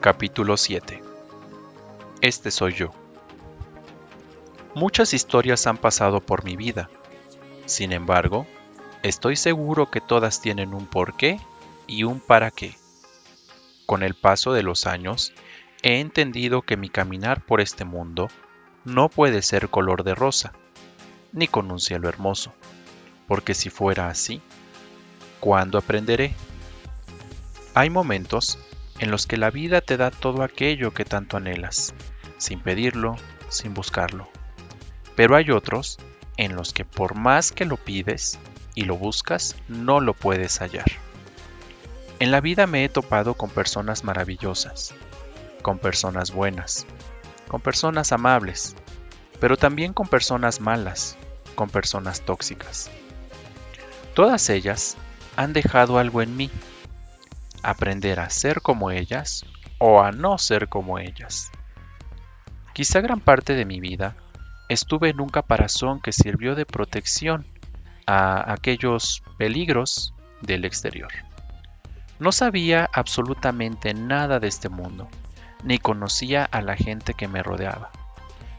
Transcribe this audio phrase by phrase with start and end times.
[0.00, 1.02] Capítulo 7
[2.22, 2.92] Este soy yo.
[4.74, 6.88] Muchas historias han pasado por mi vida.
[7.66, 8.46] Sin embargo,
[9.02, 11.38] estoy seguro que todas tienen un porqué
[11.86, 12.76] y un para qué.
[13.86, 15.32] Con el paso de los años,
[15.82, 18.28] he entendido que mi caminar por este mundo
[18.84, 20.52] no puede ser color de rosa,
[21.32, 22.54] ni con un cielo hermoso,
[23.26, 24.40] porque si fuera así,
[25.40, 26.32] ¿cuándo aprenderé?
[27.74, 28.58] Hay momentos
[28.98, 31.94] en los que la vida te da todo aquello que tanto anhelas,
[32.38, 33.16] sin pedirlo,
[33.48, 34.28] sin buscarlo.
[35.16, 35.98] Pero hay otros
[36.36, 38.38] en los que por más que lo pides
[38.74, 41.03] y lo buscas, no lo puedes hallar.
[42.24, 44.94] En la vida me he topado con personas maravillosas,
[45.60, 46.86] con personas buenas,
[47.48, 48.74] con personas amables,
[49.40, 51.18] pero también con personas malas,
[51.54, 52.90] con personas tóxicas.
[54.14, 54.96] Todas ellas
[55.36, 56.50] han dejado algo en mí,
[57.62, 59.44] aprender a ser como ellas
[59.76, 61.50] o a no ser como ellas.
[62.72, 64.16] Quizá gran parte de mi vida
[64.70, 67.46] estuve en un caparazón que sirvió de protección
[68.06, 71.12] a aquellos peligros del exterior.
[72.18, 75.08] No sabía absolutamente nada de este mundo,
[75.64, 77.90] ni conocía a la gente que me rodeaba,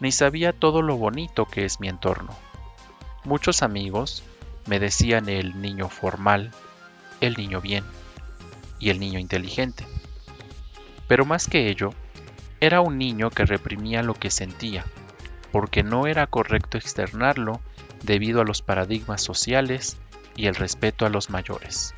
[0.00, 2.34] ni sabía todo lo bonito que es mi entorno.
[3.24, 4.24] Muchos amigos
[4.66, 6.50] me decían el niño formal,
[7.20, 7.84] el niño bien
[8.80, 9.86] y el niño inteligente.
[11.06, 11.90] Pero más que ello,
[12.60, 14.84] era un niño que reprimía lo que sentía,
[15.52, 17.60] porque no era correcto externarlo
[18.02, 19.98] debido a los paradigmas sociales
[20.34, 21.94] y el respeto a los mayores.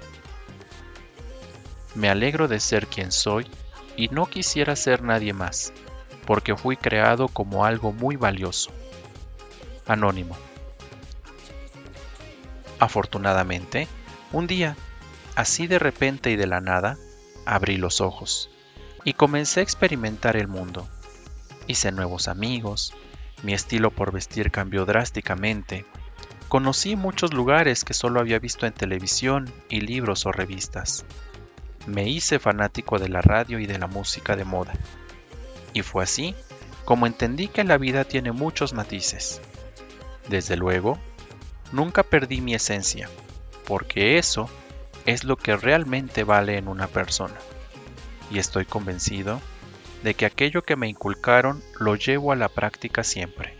[1.94, 3.46] Me alegro de ser quien soy
[3.96, 5.72] y no quisiera ser nadie más,
[6.26, 8.70] porque fui creado como algo muy valioso.
[9.86, 10.36] Anónimo.
[12.78, 13.88] Afortunadamente,
[14.32, 14.76] un día,
[15.34, 16.96] así de repente y de la nada,
[17.44, 18.50] abrí los ojos
[19.04, 20.86] y comencé a experimentar el mundo.
[21.66, 22.94] Hice nuevos amigos,
[23.42, 25.86] mi estilo por vestir cambió drásticamente,
[26.48, 31.04] conocí muchos lugares que solo había visto en televisión y libros o revistas.
[31.88, 34.74] Me hice fanático de la radio y de la música de moda.
[35.72, 36.34] Y fue así
[36.84, 39.40] como entendí que la vida tiene muchos matices.
[40.28, 40.98] Desde luego,
[41.72, 43.08] nunca perdí mi esencia,
[43.66, 44.50] porque eso
[45.06, 47.36] es lo que realmente vale en una persona.
[48.30, 49.40] Y estoy convencido
[50.02, 53.54] de que aquello que me inculcaron lo llevo a la práctica siempre.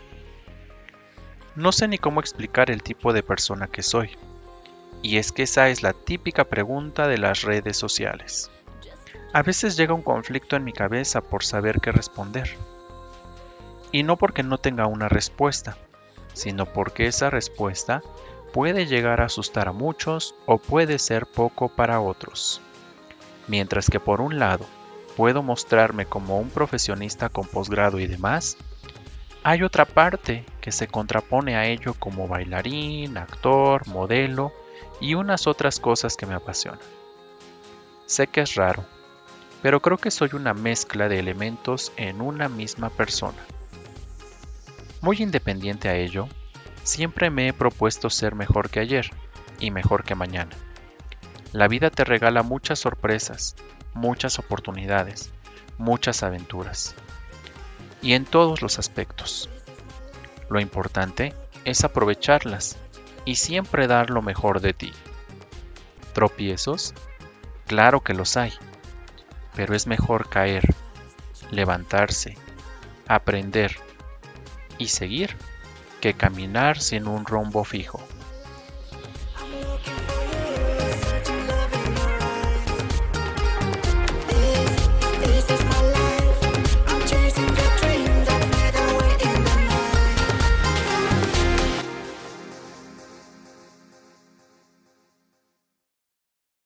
[1.56, 4.18] No sé ni cómo explicar el tipo de persona que soy,
[5.02, 8.50] y es que esa es la típica pregunta de las redes sociales.
[9.32, 12.56] A veces llega un conflicto en mi cabeza por saber qué responder.
[13.92, 15.76] Y no porque no tenga una respuesta,
[16.32, 18.02] sino porque esa respuesta
[18.52, 22.60] puede llegar a asustar a muchos o puede ser poco para otros.
[23.46, 24.66] Mientras que por un lado
[25.16, 28.56] puedo mostrarme como un profesionista con posgrado y demás,
[29.42, 34.52] hay otra parte que se contrapone a ello como bailarín, actor, modelo
[35.00, 36.80] y unas otras cosas que me apasionan.
[38.06, 38.84] Sé que es raro,
[39.62, 43.38] pero creo que soy una mezcla de elementos en una misma persona.
[45.00, 46.28] Muy independiente a ello,
[46.82, 49.10] siempre me he propuesto ser mejor que ayer
[49.60, 50.56] y mejor que mañana.
[51.52, 53.56] La vida te regala muchas sorpresas,
[53.94, 55.30] muchas oportunidades,
[55.78, 56.94] muchas aventuras.
[58.02, 59.48] Y en todos los aspectos.
[60.50, 62.76] Lo importante es aprovecharlas
[63.28, 64.90] y siempre dar lo mejor de ti.
[66.14, 66.94] ¿Tropiezos?
[67.66, 68.54] Claro que los hay,
[69.54, 70.74] pero es mejor caer,
[71.50, 72.38] levantarse,
[73.06, 73.76] aprender
[74.78, 75.36] y seguir
[76.00, 78.00] que caminar sin un rumbo fijo.